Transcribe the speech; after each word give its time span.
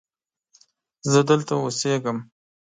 زه 1.11 1.19
دلته 1.29 1.53
اوسیږم 1.63 2.17